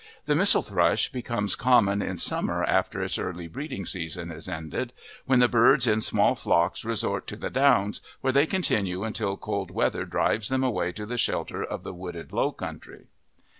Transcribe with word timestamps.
The 0.25 0.35
mistle 0.35 0.63
thrush 0.63 1.11
becomes 1.11 1.55
common 1.55 2.01
in 2.01 2.17
summer 2.17 2.63
after 2.63 3.03
its 3.03 3.19
early 3.19 3.47
breeding 3.47 3.85
season 3.85 4.31
is 4.31 4.49
ended, 4.49 4.93
when 5.27 5.37
the 5.41 5.47
birds 5.47 5.85
in 5.85 6.01
small 6.01 6.33
flocks 6.33 6.83
resort 6.83 7.27
to 7.27 7.35
the 7.35 7.51
downs, 7.51 8.01
where 8.19 8.33
they 8.33 8.47
continue 8.47 9.03
until 9.03 9.37
cold 9.37 9.69
weather 9.69 10.05
drives 10.05 10.49
them 10.49 10.63
away 10.63 10.91
to 10.91 11.05
the 11.05 11.19
shelter 11.19 11.63
of 11.63 11.83
the 11.83 11.93
wooded, 11.93 12.33
low 12.33 12.51
country. 12.51 13.09